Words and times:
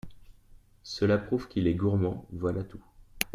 Cela 0.81 1.19
prouve 1.19 1.47
qu’il 1.47 1.67
est 1.67 1.75
gourmand, 1.75 2.25
voilà 2.31 2.63
tout… 2.63 2.81